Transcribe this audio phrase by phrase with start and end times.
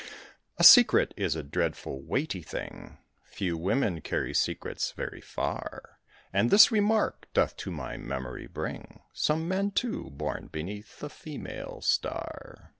[0.57, 5.99] A secret is a dreadful weighty thing: Few women carry secrets very far;
[6.33, 11.81] And this remark doth to my memory bring Some men, too, born beneath the female
[11.81, 12.69] star.